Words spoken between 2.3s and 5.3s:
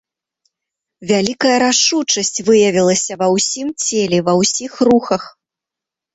выявілася ва ўсім целе, ва ўсіх рухах.